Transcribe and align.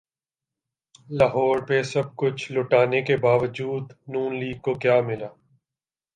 لاہور 1.09 1.57
پہ 1.67 1.81
سب 1.83 2.15
کچھ 2.15 2.51
لٹانے 2.51 3.01
کے 3.01 3.17
باوجود 3.17 3.93
ن 4.07 4.35
لیگ 4.39 4.57
کو 4.59 4.73
کیا 4.73 5.01
ملا؟ 5.01 5.27